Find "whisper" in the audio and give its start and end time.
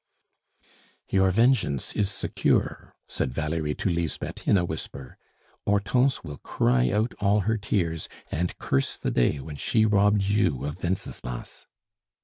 4.65-5.15